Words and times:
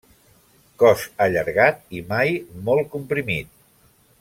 Cos 0.83 1.03
allargat 1.25 1.85
i 1.99 2.03
mai 2.15 2.33
molt 2.71 2.91
comprimit. 2.97 3.55